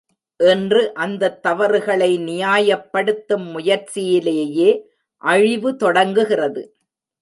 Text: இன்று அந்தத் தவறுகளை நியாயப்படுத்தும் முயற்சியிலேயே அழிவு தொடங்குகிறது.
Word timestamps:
இன்று 0.39 0.93
அந்தத் 0.95 1.43
தவறுகளை 1.43 2.09
நியாயப்படுத்தும் 2.23 3.45
முயற்சியிலேயே 3.53 4.69
அழிவு 5.21 5.75
தொடங்குகிறது. 5.75 6.63